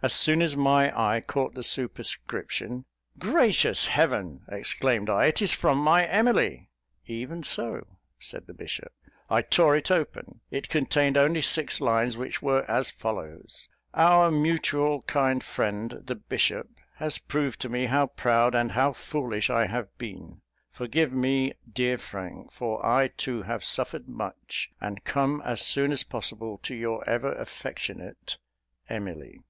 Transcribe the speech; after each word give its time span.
As 0.00 0.12
soon 0.14 0.42
as 0.42 0.56
my 0.56 0.96
eye 0.96 1.20
caught 1.20 1.54
the 1.56 1.64
superscription, 1.64 2.84
"Gracious 3.18 3.86
Heaven!" 3.86 4.44
exclaimed 4.46 5.10
I; 5.10 5.26
"it 5.26 5.42
is 5.42 5.52
from 5.52 5.78
my 5.78 6.06
Emily." 6.06 6.70
"Even 7.06 7.42
so," 7.42 7.84
said 8.20 8.46
the 8.46 8.54
bishop. 8.54 8.92
I 9.28 9.42
tore 9.42 9.74
it 9.74 9.90
open. 9.90 10.40
It 10.52 10.68
contained 10.68 11.16
only 11.16 11.42
six 11.42 11.80
lines, 11.80 12.16
which 12.16 12.40
were 12.40 12.64
as 12.70 12.92
follows: 12.92 13.68
"Our 13.92 14.30
mutual 14.30 15.02
kind 15.02 15.42
friend, 15.42 15.98
the 16.04 16.14
bishop, 16.14 16.68
has 16.98 17.18
proved 17.18 17.60
to 17.62 17.68
me 17.68 17.86
how 17.86 18.06
proud 18.06 18.54
and 18.54 18.70
how 18.70 18.92
foolish 18.92 19.50
I 19.50 19.66
have 19.66 19.88
been. 19.98 20.42
Forgive 20.70 21.12
me, 21.12 21.54
dear 21.72 21.98
Frank, 21.98 22.52
for 22.52 22.86
I 22.86 23.08
too 23.08 23.42
have 23.42 23.64
suffered 23.64 24.08
much; 24.08 24.70
and 24.80 25.02
come 25.02 25.42
as 25.44 25.60
soon 25.60 25.90
as 25.90 26.04
possible 26.04 26.56
to 26.58 26.76
your 26.76 27.02
ever 27.10 27.32
affectionate 27.32 28.36
"EMILY." 28.88 29.40